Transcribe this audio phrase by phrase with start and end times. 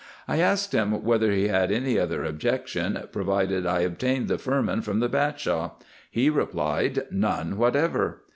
[0.27, 4.99] I asked him, whether he had any other objection, provided I obtained the firman from
[4.99, 5.73] the Bashaw;
[6.09, 8.23] he replied," none whatever."